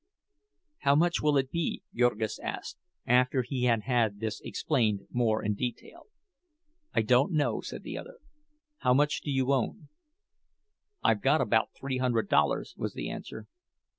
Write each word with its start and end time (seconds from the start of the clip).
"How 0.79 0.95
much 0.95 1.21
will 1.21 1.37
it 1.37 1.51
be?" 1.51 1.83
Jurgis 1.93 2.39
asked, 2.39 2.79
after 3.05 3.43
he 3.43 3.65
had 3.65 3.83
had 3.83 4.19
this 4.19 4.39
explained 4.41 5.01
more 5.11 5.43
in 5.43 5.53
detail. 5.53 6.07
"I 6.91 7.03
don't 7.03 7.33
know," 7.33 7.61
said 7.61 7.83
the 7.83 7.99
other. 7.99 8.17
"How 8.79 8.95
much 8.95 9.21
do 9.21 9.29
you 9.29 9.53
own?" 9.53 9.89
"I've 11.03 11.21
got 11.21 11.39
about 11.39 11.75
three 11.79 11.99
hundred 11.99 12.29
dollars," 12.29 12.73
was 12.79 12.93
the 12.95 13.11
answer. 13.11 13.45